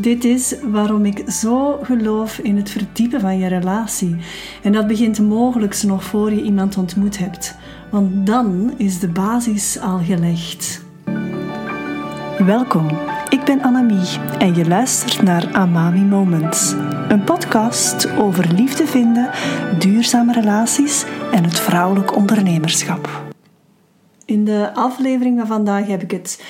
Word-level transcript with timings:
Dit 0.00 0.24
is 0.24 0.54
waarom 0.62 1.04
ik 1.04 1.30
zo 1.30 1.78
geloof 1.82 2.38
in 2.38 2.56
het 2.56 2.70
verdiepen 2.70 3.20
van 3.20 3.38
je 3.38 3.46
relatie. 3.46 4.16
En 4.62 4.72
dat 4.72 4.86
begint 4.86 5.18
mogelijk 5.18 5.82
nog 5.82 6.04
voor 6.04 6.32
je 6.32 6.42
iemand 6.42 6.76
ontmoet 6.76 7.18
hebt. 7.18 7.56
Want 7.90 8.26
dan 8.26 8.74
is 8.76 8.98
de 8.98 9.08
basis 9.08 9.78
al 9.80 9.98
gelegd. 9.98 10.84
Welkom, 12.38 12.88
ik 13.28 13.44
ben 13.44 13.62
Annemie 13.62 14.18
en 14.38 14.54
je 14.54 14.68
luistert 14.68 15.22
naar 15.22 15.52
Amami 15.52 16.02
Moments. 16.02 16.74
Een 17.08 17.24
podcast 17.24 18.10
over 18.10 18.54
liefde 18.54 18.86
vinden, 18.86 19.30
duurzame 19.78 20.32
relaties 20.32 21.04
en 21.32 21.44
het 21.44 21.60
vrouwelijk 21.60 22.16
ondernemerschap. 22.16 23.30
In 24.24 24.44
de 24.44 24.70
aflevering 24.74 25.38
van 25.38 25.46
vandaag 25.46 25.86
heb 25.86 26.02
ik 26.02 26.10
het 26.10 26.42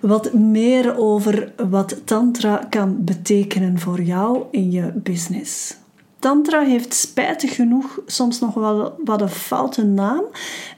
wat 0.00 0.32
meer 0.32 0.96
over 0.96 1.52
wat 1.68 2.00
Tantra 2.04 2.66
kan 2.70 2.96
betekenen 3.04 3.78
voor 3.78 4.02
jou 4.02 4.44
in 4.50 4.70
je 4.70 4.92
business. 4.94 5.76
Tantra 6.18 6.60
heeft 6.60 6.94
spijtig 6.94 7.54
genoeg 7.54 8.00
soms 8.06 8.40
nog 8.40 8.54
wel 8.54 8.94
wat 9.04 9.20
een 9.20 9.28
foute 9.28 9.84
naam. 9.84 10.22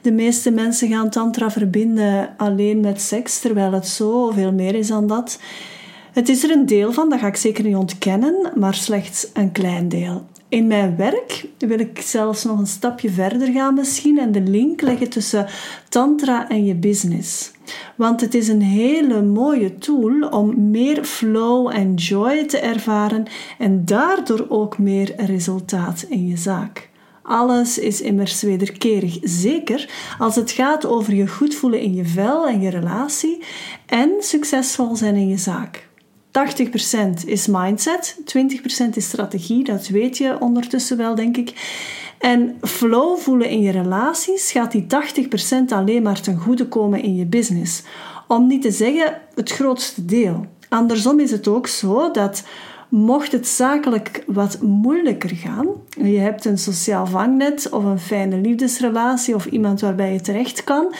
De 0.01 0.11
meeste 0.11 0.51
mensen 0.51 0.87
gaan 0.87 1.09
Tantra 1.09 1.51
verbinden 1.51 2.33
alleen 2.37 2.79
met 2.79 3.01
seks, 3.01 3.39
terwijl 3.39 3.71
het 3.71 3.87
zo 3.87 4.31
veel 4.31 4.51
meer 4.51 4.75
is 4.75 4.87
dan 4.87 5.07
dat. 5.07 5.39
Het 6.11 6.29
is 6.29 6.43
er 6.43 6.51
een 6.51 6.65
deel 6.65 6.93
van, 6.93 7.09
dat 7.09 7.19
ga 7.19 7.27
ik 7.27 7.35
zeker 7.35 7.63
niet 7.63 7.75
ontkennen, 7.75 8.51
maar 8.55 8.73
slechts 8.73 9.27
een 9.33 9.51
klein 9.51 9.89
deel. 9.89 10.25
In 10.49 10.67
mijn 10.67 10.95
werk 10.95 11.45
wil 11.57 11.79
ik 11.79 12.01
zelfs 12.01 12.43
nog 12.43 12.59
een 12.59 12.67
stapje 12.67 13.09
verder 13.09 13.51
gaan 13.51 13.73
misschien 13.73 14.19
en 14.19 14.31
de 14.31 14.41
link 14.41 14.81
leggen 14.81 15.09
tussen 15.09 15.47
tantra 15.89 16.49
en 16.49 16.65
je 16.65 16.75
business. 16.75 17.51
Want 17.95 18.21
het 18.21 18.33
is 18.33 18.47
een 18.47 18.61
hele 18.61 19.21
mooie 19.21 19.75
tool 19.75 20.27
om 20.29 20.71
meer 20.71 21.03
flow 21.03 21.69
en 21.73 21.93
joy 21.93 22.45
te 22.45 22.57
ervaren 22.57 23.25
en 23.57 23.85
daardoor 23.85 24.45
ook 24.49 24.77
meer 24.77 25.13
resultaat 25.17 26.05
in 26.09 26.27
je 26.27 26.37
zaak. 26.37 26.89
Alles 27.23 27.79
is 27.79 28.01
immers 28.01 28.41
wederkerig, 28.41 29.17
zeker 29.21 29.89
als 30.19 30.35
het 30.35 30.51
gaat 30.51 30.85
over 30.85 31.13
je 31.13 31.27
goed 31.27 31.55
voelen 31.55 31.79
in 31.79 31.93
je 31.93 32.05
vel 32.05 32.47
en 32.47 32.61
je 32.61 32.69
relatie 32.69 33.43
en 33.85 34.11
succesvol 34.19 34.95
zijn 34.95 35.15
in 35.15 35.27
je 35.27 35.37
zaak. 35.37 35.89
80% 36.31 37.25
is 37.25 37.47
mindset, 37.47 38.17
20% 38.85 38.89
is 38.93 39.05
strategie, 39.05 39.63
dat 39.63 39.87
weet 39.87 40.17
je 40.17 40.39
ondertussen 40.39 40.97
wel, 40.97 41.15
denk 41.15 41.37
ik. 41.37 41.53
En 42.21 42.57
flow 42.61 43.17
voelen 43.17 43.49
in 43.49 43.61
je 43.61 43.71
relaties 43.71 44.51
gaat 44.51 44.71
die 44.71 44.85
80% 44.85 45.65
alleen 45.69 46.03
maar 46.03 46.21
ten 46.21 46.37
goede 46.37 46.67
komen 46.67 47.03
in 47.03 47.15
je 47.15 47.25
business. 47.25 47.83
Om 48.27 48.47
niet 48.47 48.61
te 48.61 48.71
zeggen 48.71 49.21
het 49.35 49.51
grootste 49.51 50.05
deel. 50.05 50.45
Andersom 50.69 51.19
is 51.19 51.31
het 51.31 51.47
ook 51.47 51.67
zo 51.67 52.11
dat 52.11 52.43
Mocht 52.91 53.31
het 53.31 53.47
zakelijk 53.47 54.23
wat 54.27 54.61
moeilijker 54.61 55.29
gaan, 55.29 55.67
je 55.89 56.17
hebt 56.17 56.45
een 56.45 56.57
sociaal 56.57 57.05
vangnet 57.05 57.69
of 57.69 57.83
een 57.83 57.99
fijne 57.99 58.37
liefdesrelatie 58.37 59.35
of 59.35 59.45
iemand 59.45 59.81
waarbij 59.81 60.13
je 60.13 60.21
terecht 60.21 60.63
kan 60.63 60.93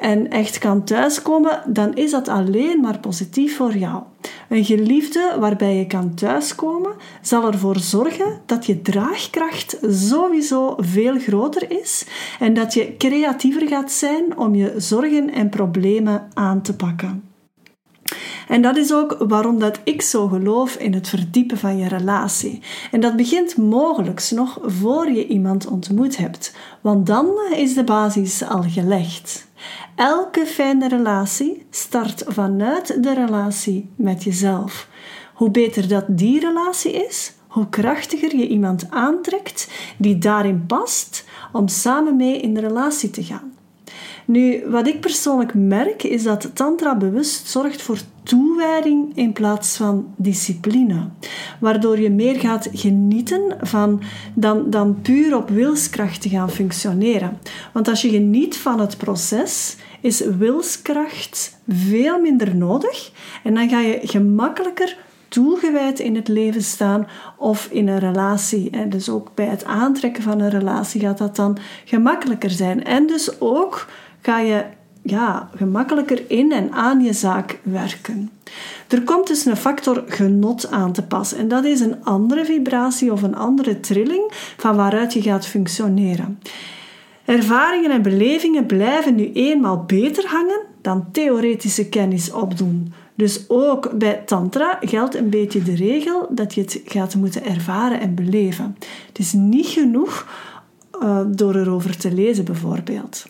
en 0.00 0.30
echt 0.30 0.58
kan 0.58 0.84
thuiskomen, 0.84 1.62
dan 1.66 1.94
is 1.94 2.10
dat 2.10 2.28
alleen 2.28 2.80
maar 2.80 2.98
positief 2.98 3.56
voor 3.56 3.76
jou. 3.76 4.02
Een 4.48 4.64
geliefde 4.64 5.36
waarbij 5.40 5.76
je 5.76 5.86
kan 5.86 6.14
thuiskomen 6.14 6.92
zal 7.22 7.46
ervoor 7.46 7.78
zorgen 7.78 8.40
dat 8.46 8.66
je 8.66 8.82
draagkracht 8.82 9.78
sowieso 9.88 10.74
veel 10.78 11.18
groter 11.18 11.70
is 11.80 12.06
en 12.40 12.54
dat 12.54 12.74
je 12.74 12.96
creatiever 12.96 13.68
gaat 13.68 13.92
zijn 13.92 14.38
om 14.38 14.54
je 14.54 14.74
zorgen 14.76 15.30
en 15.30 15.48
problemen 15.48 16.28
aan 16.34 16.62
te 16.62 16.76
pakken. 16.76 17.22
En 18.48 18.62
dat 18.62 18.76
is 18.76 18.92
ook 18.92 19.16
waarom 19.28 19.58
dat 19.58 19.80
ik 19.84 20.02
zo 20.02 20.28
geloof 20.28 20.74
in 20.74 20.92
het 20.94 21.08
verdiepen 21.08 21.58
van 21.58 21.78
je 21.78 21.88
relatie. 21.88 22.62
En 22.90 23.00
dat 23.00 23.16
begint 23.16 23.56
mogelijk 23.56 24.30
nog 24.30 24.58
voor 24.62 25.10
je 25.10 25.26
iemand 25.26 25.66
ontmoet 25.66 26.16
hebt, 26.16 26.56
want 26.80 27.06
dan 27.06 27.26
is 27.56 27.74
de 27.74 27.84
basis 27.84 28.42
al 28.42 28.62
gelegd. 28.62 29.46
Elke 29.94 30.46
fijne 30.46 30.88
relatie 30.88 31.66
start 31.70 32.24
vanuit 32.26 33.02
de 33.02 33.14
relatie 33.14 33.90
met 33.96 34.24
jezelf. 34.24 34.88
Hoe 35.34 35.50
beter 35.50 35.88
dat 35.88 36.04
die 36.08 36.40
relatie 36.40 36.92
is, 36.92 37.32
hoe 37.48 37.68
krachtiger 37.68 38.36
je 38.36 38.48
iemand 38.48 38.90
aantrekt 38.90 39.70
die 39.98 40.18
daarin 40.18 40.66
past 40.66 41.24
om 41.52 41.68
samen 41.68 42.16
mee 42.16 42.40
in 42.40 42.54
de 42.54 42.60
relatie 42.60 43.10
te 43.10 43.22
gaan. 43.22 43.52
Nu, 44.24 44.62
wat 44.66 44.86
ik 44.86 45.00
persoonlijk 45.00 45.54
merk 45.54 46.02
is 46.02 46.22
dat 46.22 46.50
Tantra 46.54 46.96
bewust 46.96 47.46
zorgt 47.46 47.82
voor 47.82 47.98
toewijding 48.22 49.16
in 49.16 49.32
plaats 49.32 49.76
van 49.76 50.14
discipline. 50.16 51.08
Waardoor 51.60 52.00
je 52.00 52.10
meer 52.10 52.40
gaat 52.40 52.68
genieten 52.72 53.56
van 53.60 54.02
dan, 54.34 54.70
dan 54.70 55.00
puur 55.02 55.36
op 55.36 55.48
wilskracht 55.48 56.20
te 56.20 56.28
gaan 56.28 56.50
functioneren. 56.50 57.38
Want 57.72 57.88
als 57.88 58.02
je 58.02 58.08
geniet 58.08 58.56
van 58.56 58.80
het 58.80 58.96
proces, 58.96 59.76
is 60.00 60.20
wilskracht 60.20 61.58
veel 61.68 62.20
minder 62.20 62.56
nodig 62.56 63.12
en 63.42 63.54
dan 63.54 63.68
ga 63.68 63.80
je 63.80 64.00
gemakkelijker 64.02 64.96
toegewijd 65.28 65.98
in 65.98 66.14
het 66.14 66.28
leven 66.28 66.62
staan 66.62 67.06
of 67.36 67.68
in 67.70 67.88
een 67.88 67.98
relatie. 67.98 68.70
En 68.70 68.90
dus 68.90 69.08
ook 69.08 69.30
bij 69.34 69.46
het 69.46 69.64
aantrekken 69.64 70.22
van 70.22 70.40
een 70.40 70.50
relatie 70.50 71.00
gaat 71.00 71.18
dat 71.18 71.36
dan 71.36 71.58
gemakkelijker 71.84 72.50
zijn. 72.50 72.84
En 72.84 73.06
dus 73.06 73.40
ook 73.40 73.86
ga 74.24 74.38
je 74.38 74.64
ja, 75.02 75.50
gemakkelijker 75.54 76.22
in 76.30 76.52
en 76.52 76.72
aan 76.72 77.00
je 77.00 77.12
zaak 77.12 77.58
werken. 77.62 78.30
Er 78.88 79.02
komt 79.02 79.26
dus 79.26 79.44
een 79.44 79.56
factor 79.56 80.04
genot 80.06 80.70
aan 80.70 80.92
te 80.92 81.02
pas 81.02 81.32
en 81.32 81.48
dat 81.48 81.64
is 81.64 81.80
een 81.80 82.04
andere 82.04 82.44
vibratie 82.44 83.12
of 83.12 83.22
een 83.22 83.36
andere 83.36 83.80
trilling 83.80 84.30
van 84.56 84.76
waaruit 84.76 85.12
je 85.12 85.22
gaat 85.22 85.46
functioneren. 85.46 86.38
Ervaringen 87.24 87.90
en 87.90 88.02
belevingen 88.02 88.66
blijven 88.66 89.14
nu 89.14 89.32
eenmaal 89.32 89.84
beter 89.86 90.26
hangen 90.26 90.60
dan 90.80 91.10
theoretische 91.12 91.88
kennis 91.88 92.32
opdoen. 92.32 92.92
Dus 93.14 93.44
ook 93.48 93.98
bij 93.98 94.22
Tantra 94.26 94.78
geldt 94.80 95.14
een 95.14 95.30
beetje 95.30 95.62
de 95.62 95.74
regel 95.74 96.26
dat 96.30 96.54
je 96.54 96.60
het 96.60 96.80
gaat 96.84 97.14
moeten 97.14 97.44
ervaren 97.44 98.00
en 98.00 98.14
beleven. 98.14 98.76
Het 99.06 99.18
is 99.18 99.32
niet 99.32 99.66
genoeg 99.66 100.26
uh, 101.02 101.20
door 101.26 101.54
erover 101.54 101.96
te 101.96 102.12
lezen, 102.12 102.44
bijvoorbeeld. 102.44 103.26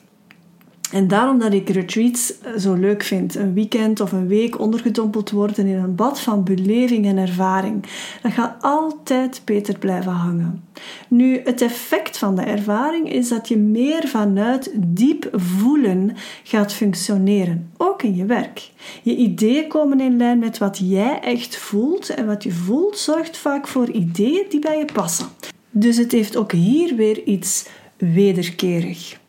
En 0.95 1.09
daarom 1.09 1.39
dat 1.39 1.53
ik 1.53 1.69
retreats 1.69 2.41
eh, 2.41 2.53
zo 2.59 2.75
leuk 2.75 3.03
vind. 3.03 3.35
Een 3.35 3.55
weekend 3.55 4.01
of 4.01 4.13
een 4.13 4.27
week 4.27 4.61
ondergedompeld 4.61 5.31
worden 5.31 5.67
in 5.67 5.77
een 5.77 5.95
bad 5.95 6.21
van 6.21 6.45
beleving 6.45 7.07
en 7.07 7.17
ervaring. 7.17 7.85
Dat 8.23 8.33
gaat 8.33 8.63
altijd 8.63 9.43
beter 9.45 9.79
blijven 9.79 10.13
hangen. 10.13 10.65
Nu, 11.09 11.41
het 11.45 11.61
effect 11.61 12.19
van 12.19 12.37
de 12.37 12.43
ervaring 12.43 13.13
is 13.13 13.29
dat 13.29 13.49
je 13.49 13.57
meer 13.57 14.09
vanuit 14.09 14.71
diep 14.77 15.29
voelen 15.33 16.17
gaat 16.43 16.73
functioneren. 16.73 17.71
Ook 17.77 18.03
in 18.03 18.17
je 18.17 18.25
werk. 18.25 18.71
Je 19.03 19.17
ideeën 19.17 19.69
komen 19.69 20.01
in 20.01 20.17
lijn 20.17 20.39
met 20.39 20.59
wat 20.59 20.81
jij 20.83 21.21
echt 21.21 21.57
voelt. 21.57 22.09
En 22.09 22.27
wat 22.27 22.43
je 22.43 22.53
voelt 22.53 22.99
zorgt 22.99 23.37
vaak 23.37 23.69
voor 23.69 23.91
ideeën 23.91 24.47
die 24.49 24.61
bij 24.61 24.79
je 24.79 24.85
passen. 24.93 25.27
Dus 25.71 25.97
het 25.97 26.13
heeft 26.13 26.37
ook 26.37 26.53
hier 26.53 26.97
weer 26.97 27.23
iets 27.23 27.67
wederkerig. 27.97 29.23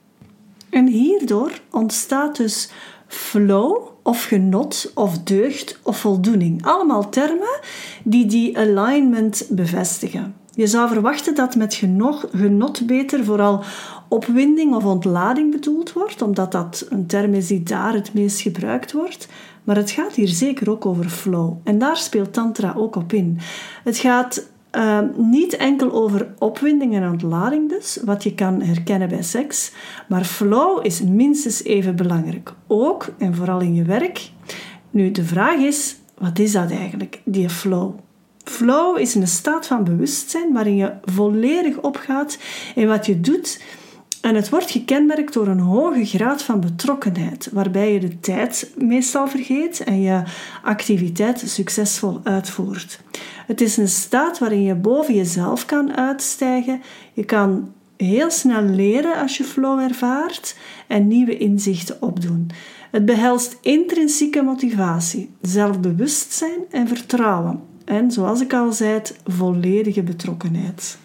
En 0.76 0.88
hierdoor 0.88 1.52
ontstaat 1.72 2.38
dus 2.38 2.70
flow 3.08 3.88
of 4.04 4.24
genot 4.24 4.92
of 4.96 5.18
deugd 5.18 5.80
of 5.84 5.98
voldoening. 5.98 6.66
Allemaal 6.66 7.10
termen 7.10 7.60
die 8.04 8.26
die 8.26 8.58
alignment 8.58 9.48
bevestigen. 9.50 10.36
Je 10.52 10.68
zou 10.68 10.90
verwachten 10.90 11.36
dat 11.36 11.56
met 11.56 11.74
genot, 11.74 12.26
genot 12.32 12.86
beter 12.88 13.24
vooral 13.24 13.64
opwinding 14.08 14.76
of 14.76 14.86
ontlading 14.86 15.52
bedoeld 15.52 15.94
wordt, 15.94 16.22
omdat 16.22 16.52
dat 16.52 16.86
een 16.90 17.06
term 17.06 17.34
is 17.34 17.48
die 17.48 17.64
daar 17.64 17.94
het 17.94 18.14
meest 18.14 18.42
gebruikt 18.42 18.92
wordt. 18.92 19.28
Maar 19.64 19.76
het 19.76 19.92
gaat 19.92 20.14
hier 20.14 20.28
zeker 20.28 20.70
ook 20.70 20.86
over 20.86 21.10
flow. 21.10 21.54
En 21.64 21.78
daar 21.78 21.98
speelt 21.98 22.34
Tantra 22.34 22.74
ook 22.78 22.96
op 22.96 23.14
in. 23.14 23.38
Het 23.84 23.98
gaat 23.98 24.48
Ehm, 24.76 25.08
niet 25.18 25.56
enkel 25.56 25.92
over 25.92 26.34
opwinding 26.40 26.96
en 26.96 27.10
ontlading 27.10 27.70
dus, 27.70 28.00
wat 28.04 28.24
je 28.24 28.34
kan 28.34 28.62
herkennen 28.62 29.10
bij 29.10 29.24
seks, 29.24 29.72
maar 30.08 30.24
flow 30.24 30.86
is 30.86 31.02
minstens 31.02 31.64
even 31.64 31.96
belangrijk. 31.96 32.54
Ook 32.68 33.08
en 33.18 33.36
vooral 33.36 33.60
in 33.60 33.76
je 33.76 33.84
werk. 33.84 34.30
Nu, 34.90 35.12
de 35.12 35.24
vraag 35.24 35.60
is, 35.60 35.96
wat 36.18 36.40
is 36.40 36.52
dat 36.52 36.72
eigenlijk, 36.72 37.22
die 37.24 37.50
flow? 37.50 37.94
Flow 38.44 38.98
is 38.98 39.16
een 39.16 39.28
staat 39.28 39.68
van 39.68 39.84
bewustzijn 39.84 40.54
waarin 40.54 40.76
je 40.76 40.94
volledig 41.04 41.78
opgaat 41.82 42.38
in 42.76 42.88
wat 42.88 43.06
je 43.06 43.22
doet 43.22 43.62
en 44.26 44.36
het 44.36 44.50
wordt 44.50 44.72
gekenmerkt 44.72 45.34
door 45.34 45.48
een 45.48 45.60
hoge 45.60 46.06
graad 46.06 46.44
van 46.44 46.60
betrokkenheid, 46.60 47.50
waarbij 47.52 47.94
je 47.94 48.00
de 48.00 48.20
tijd 48.20 48.72
meestal 48.78 49.28
vergeet 49.28 49.84
en 49.84 50.02
je 50.02 50.24
activiteit 50.64 51.44
succesvol 51.46 52.20
uitvoert. 52.24 53.00
Het 53.48 53.62
is 53.62 53.78
een 53.78 53.88
staat 53.88 54.40
waarin 54.40 54.64
je 54.64 54.76
boven 54.76 55.14
jezelf 55.14 55.66
kan 55.66 55.96
uitstijgen. 55.96 56.82
Je 57.14 57.26
kan 57.26 57.72
heel 57.98 58.32
snel 58.32 58.62
leren 58.62 59.16
als 59.16 59.38
je 59.38 59.44
flow 59.44 59.80
ervaart 59.80 60.58
en 60.88 61.08
nieuwe 61.08 61.38
inzichten 61.38 62.02
opdoen. 62.02 62.50
Het 62.92 63.06
behelst 63.06 63.58
intrinsieke 63.62 64.42
motivatie, 64.42 65.30
zelfbewustzijn 65.42 66.60
en 66.72 66.88
vertrouwen. 66.88 67.60
En 67.84 68.12
zoals 68.12 68.42
ik 68.42 68.54
al 68.54 68.72
zei, 68.72 69.02
volledige 69.26 70.04
betrokkenheid. 70.04 70.98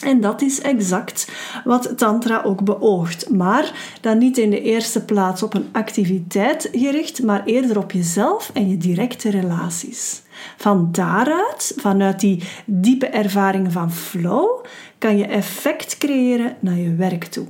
En 0.00 0.20
dat 0.20 0.42
is 0.42 0.60
exact 0.60 1.32
wat 1.64 1.92
Tantra 1.96 2.42
ook 2.42 2.64
beoogt. 2.64 3.30
Maar 3.30 3.72
dan 4.00 4.18
niet 4.18 4.38
in 4.38 4.50
de 4.50 4.62
eerste 4.62 5.04
plaats 5.04 5.42
op 5.42 5.54
een 5.54 5.68
activiteit 5.72 6.68
gericht, 6.72 7.22
maar 7.22 7.44
eerder 7.44 7.78
op 7.78 7.92
jezelf 7.92 8.50
en 8.54 8.68
je 8.68 8.76
directe 8.76 9.30
relaties. 9.30 10.22
Van 10.56 10.88
daaruit, 10.92 11.72
vanuit 11.76 12.20
die 12.20 12.42
diepe 12.66 13.06
ervaring 13.06 13.72
van 13.72 13.92
flow, 13.92 14.64
kan 14.98 15.18
je 15.18 15.26
effect 15.26 15.98
creëren 15.98 16.56
naar 16.60 16.78
je 16.78 16.94
werk 16.94 17.24
toe. 17.24 17.46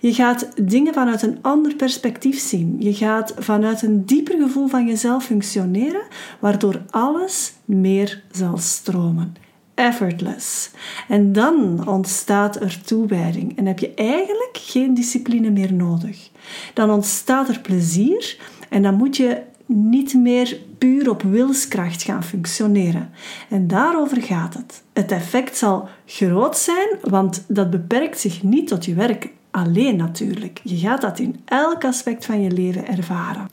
Je 0.00 0.14
gaat 0.14 0.48
dingen 0.62 0.94
vanuit 0.94 1.22
een 1.22 1.38
ander 1.42 1.74
perspectief 1.74 2.40
zien. 2.40 2.76
Je 2.78 2.94
gaat 2.94 3.34
vanuit 3.38 3.82
een 3.82 4.04
dieper 4.06 4.40
gevoel 4.40 4.68
van 4.68 4.86
jezelf 4.86 5.24
functioneren, 5.24 6.02
waardoor 6.38 6.82
alles 6.90 7.52
meer 7.64 8.22
zal 8.30 8.58
stromen 8.58 9.47
effortless. 9.78 10.70
En 11.08 11.32
dan 11.32 11.88
ontstaat 11.88 12.60
er 12.60 12.80
toewijding 12.84 13.56
en 13.56 13.66
heb 13.66 13.78
je 13.78 13.94
eigenlijk 13.94 14.58
geen 14.60 14.94
discipline 14.94 15.50
meer 15.50 15.72
nodig. 15.72 16.30
Dan 16.74 16.90
ontstaat 16.90 17.48
er 17.48 17.60
plezier 17.60 18.36
en 18.68 18.82
dan 18.82 18.94
moet 18.94 19.16
je 19.16 19.42
niet 19.66 20.14
meer 20.14 20.58
puur 20.78 21.10
op 21.10 21.22
wilskracht 21.22 22.02
gaan 22.02 22.24
functioneren. 22.24 23.10
En 23.48 23.66
daarover 23.66 24.22
gaat 24.22 24.54
het. 24.54 24.82
Het 24.92 25.12
effect 25.12 25.56
zal 25.56 25.88
groot 26.06 26.56
zijn, 26.56 26.88
want 27.02 27.44
dat 27.48 27.70
beperkt 27.70 28.20
zich 28.20 28.42
niet 28.42 28.68
tot 28.68 28.84
je 28.84 28.94
werk 28.94 29.28
alleen 29.50 29.96
natuurlijk. 29.96 30.60
Je 30.62 30.76
gaat 30.76 31.00
dat 31.00 31.18
in 31.18 31.40
elk 31.44 31.84
aspect 31.84 32.24
van 32.24 32.42
je 32.42 32.50
leven 32.50 32.86
ervaren. 32.86 33.48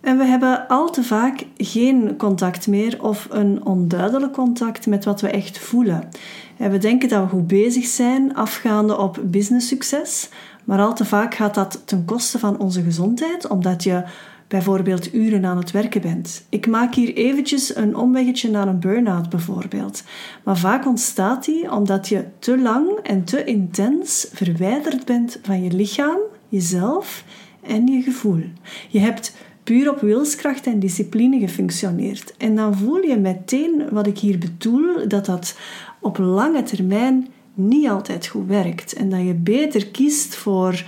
En 0.00 0.18
we 0.18 0.24
hebben 0.24 0.68
al 0.68 0.90
te 0.90 1.02
vaak 1.02 1.46
geen 1.56 2.16
contact 2.16 2.66
meer 2.66 3.02
of 3.02 3.26
een 3.30 3.64
onduidelijk 3.64 4.32
contact 4.32 4.86
met 4.86 5.04
wat 5.04 5.20
we 5.20 5.28
echt 5.28 5.58
voelen. 5.58 6.08
En 6.56 6.70
we 6.70 6.78
denken 6.78 7.08
dat 7.08 7.22
we 7.22 7.28
goed 7.28 7.46
bezig 7.46 7.86
zijn, 7.86 8.34
afgaande 8.34 8.98
op 8.98 9.20
business-succes, 9.24 10.28
maar 10.64 10.80
al 10.80 10.94
te 10.94 11.04
vaak 11.04 11.34
gaat 11.34 11.54
dat 11.54 11.82
ten 11.84 12.04
koste 12.04 12.38
van 12.38 12.58
onze 12.58 12.82
gezondheid, 12.82 13.48
omdat 13.48 13.82
je 13.82 14.04
bijvoorbeeld 14.48 15.14
uren 15.14 15.44
aan 15.44 15.56
het 15.56 15.70
werken 15.70 16.00
bent. 16.00 16.44
Ik 16.48 16.66
maak 16.66 16.94
hier 16.94 17.14
eventjes 17.14 17.76
een 17.76 17.96
omweggetje 17.96 18.50
naar 18.50 18.68
een 18.68 18.80
burn-out 18.80 19.28
bijvoorbeeld. 19.28 20.02
Maar 20.44 20.58
vaak 20.58 20.86
ontstaat 20.86 21.44
die 21.44 21.72
omdat 21.72 22.08
je 22.08 22.24
te 22.38 22.58
lang 22.58 22.88
en 23.02 23.24
te 23.24 23.44
intens 23.44 24.28
verwijderd 24.32 25.04
bent 25.04 25.38
van 25.42 25.62
je 25.62 25.72
lichaam, 25.72 26.18
jezelf 26.48 27.24
en 27.62 27.86
je 27.86 28.02
gevoel. 28.02 28.42
Je 28.88 28.98
hebt 28.98 29.36
puur 29.70 29.90
op 29.90 30.00
wilskracht 30.00 30.66
en 30.66 30.78
discipline 30.78 31.38
gefunctioneerd. 31.38 32.34
En 32.36 32.56
dan 32.56 32.76
voel 32.76 33.02
je 33.02 33.16
meteen 33.16 33.82
wat 33.90 34.06
ik 34.06 34.18
hier 34.18 34.38
bedoel, 34.38 35.08
dat 35.08 35.26
dat 35.26 35.58
op 36.00 36.18
lange 36.18 36.62
termijn 36.62 37.28
niet 37.54 37.88
altijd 37.88 38.26
goed 38.26 38.46
werkt. 38.46 38.92
En 38.92 39.10
dat 39.10 39.20
je 39.20 39.34
beter 39.34 39.86
kiest 39.86 40.34
voor 40.34 40.84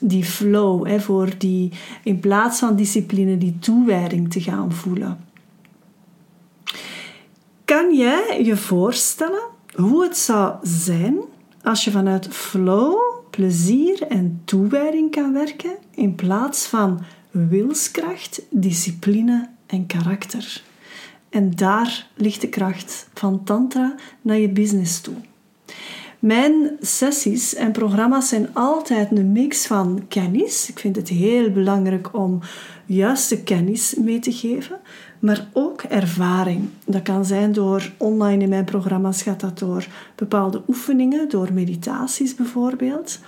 die 0.00 0.24
flow, 0.24 0.86
hè, 0.86 1.00
voor 1.00 1.30
die, 1.38 1.72
in 2.04 2.20
plaats 2.20 2.58
van 2.58 2.76
discipline, 2.76 3.38
die 3.38 3.58
toewijding 3.58 4.32
te 4.32 4.40
gaan 4.40 4.72
voelen. 4.72 5.24
Kan 7.64 7.94
jij 7.94 8.40
je 8.44 8.56
voorstellen 8.56 9.42
hoe 9.74 10.02
het 10.02 10.16
zou 10.16 10.54
zijn 10.62 11.16
als 11.62 11.84
je 11.84 11.90
vanuit 11.90 12.28
flow, 12.28 12.96
plezier 13.30 14.02
en 14.02 14.40
toewijding 14.44 15.10
kan 15.10 15.32
werken 15.32 15.76
in 15.94 16.14
plaats 16.14 16.66
van 16.66 17.00
wilskracht, 17.46 18.42
discipline 18.50 19.48
en 19.66 19.86
karakter. 19.86 20.62
En 21.30 21.50
daar 21.50 22.06
ligt 22.14 22.40
de 22.40 22.48
kracht 22.48 23.08
van 23.14 23.44
Tantra 23.44 23.94
naar 24.22 24.38
je 24.38 24.48
business 24.48 25.00
toe. 25.00 25.14
Mijn 26.18 26.76
sessies 26.80 27.54
en 27.54 27.72
programma's 27.72 28.28
zijn 28.28 28.54
altijd 28.54 29.10
een 29.10 29.32
mix 29.32 29.66
van 29.66 30.04
kennis. 30.08 30.68
Ik 30.68 30.78
vind 30.78 30.96
het 30.96 31.08
heel 31.08 31.50
belangrijk 31.50 32.14
om 32.16 32.40
juiste 32.86 33.42
kennis 33.42 33.94
mee 33.94 34.18
te 34.18 34.32
geven, 34.32 34.80
maar 35.18 35.48
ook 35.52 35.82
ervaring. 35.82 36.68
Dat 36.86 37.02
kan 37.02 37.24
zijn 37.24 37.52
door 37.52 37.92
online 37.96 38.42
in 38.42 38.48
mijn 38.48 38.64
programma's 38.64 39.22
gaat 39.22 39.40
dat 39.40 39.58
door 39.58 39.86
bepaalde 40.14 40.62
oefeningen, 40.68 41.28
door 41.28 41.52
meditaties 41.52 42.34
bijvoorbeeld. 42.34 43.18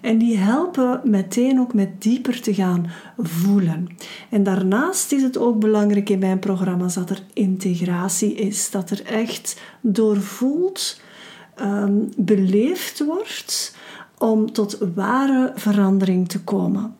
En 0.00 0.18
die 0.18 0.36
helpen 0.36 1.00
meteen 1.04 1.60
ook 1.60 1.74
met 1.74 2.02
dieper 2.02 2.40
te 2.40 2.54
gaan 2.54 2.90
voelen. 3.18 3.86
En 4.30 4.42
daarnaast 4.42 5.12
is 5.12 5.22
het 5.22 5.38
ook 5.38 5.58
belangrijk 5.58 6.08
in 6.08 6.18
mijn 6.18 6.38
programma's 6.38 6.94
dat 6.94 7.10
er 7.10 7.22
integratie 7.32 8.34
is, 8.34 8.70
dat 8.70 8.90
er 8.90 9.04
echt 9.04 9.60
doorvoeld, 9.80 11.00
um, 11.60 12.08
beleefd 12.16 13.04
wordt 13.04 13.76
om 14.18 14.52
tot 14.52 14.78
ware 14.94 15.52
verandering 15.54 16.28
te 16.28 16.40
komen. 16.40 16.96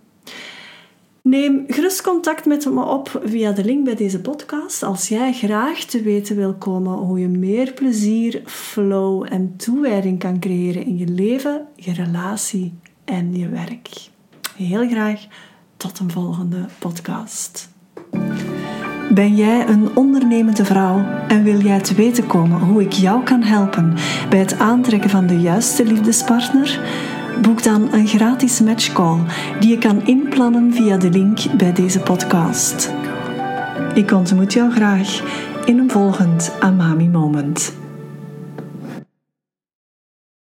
Neem 1.23 1.65
gerust 1.67 2.03
contact 2.03 2.47
met 2.47 2.65
me 2.65 2.85
op 2.85 3.23
via 3.25 3.53
de 3.53 3.65
link 3.65 3.85
bij 3.85 3.95
deze 3.95 4.21
podcast 4.21 4.83
als 4.83 5.09
jij 5.09 5.33
graag 5.33 5.79
te 5.85 6.03
weten 6.03 6.37
wil 6.37 6.55
komen 6.55 6.93
hoe 6.93 7.21
je 7.21 7.29
meer 7.29 7.73
plezier, 7.73 8.43
flow 8.45 9.27
en 9.29 9.57
toewijding 9.57 10.19
kan 10.19 10.39
creëren 10.39 10.87
in 10.87 10.99
je 10.99 11.07
leven, 11.07 11.67
je 11.77 11.93
relatie 11.93 12.75
en 13.05 13.37
je 13.37 13.49
werk. 13.49 13.89
Heel 14.57 14.89
graag 14.89 15.27
tot 15.77 15.99
een 15.99 16.11
volgende 16.11 16.67
podcast. 16.79 17.71
Ben 19.11 19.37
jij 19.37 19.69
een 19.69 19.97
ondernemende 19.97 20.65
vrouw 20.65 21.05
en 21.29 21.43
wil 21.43 21.61
jij 21.61 21.81
te 21.81 21.95
weten 21.95 22.27
komen 22.27 22.61
hoe 22.61 22.83
ik 22.83 22.93
jou 22.93 23.23
kan 23.23 23.43
helpen 23.43 23.95
bij 24.29 24.39
het 24.39 24.59
aantrekken 24.59 25.11
van 25.11 25.27
de 25.27 25.41
juiste 25.41 25.85
liefdespartner? 25.85 26.81
Boek 27.41 27.63
dan 27.63 27.93
een 27.93 28.07
gratis 28.07 28.61
matchcall 28.61 29.19
die 29.61 29.71
je 29.71 29.79
kan 29.79 30.07
inplannen 30.07 30.73
via 30.73 30.97
de 30.97 31.11
link 31.11 31.39
bij 31.57 31.73
deze 31.73 32.01
podcast. 32.01 32.93
Ik 33.95 34.11
ontmoet 34.11 34.53
jou 34.53 34.73
graag 34.73 35.23
in 35.65 35.79
een 35.79 35.91
volgend 35.91 36.53
Amami 36.61 37.09
Moment. 37.09 37.82